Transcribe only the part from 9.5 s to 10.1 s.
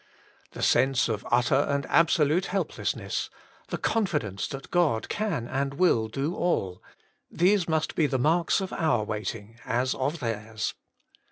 as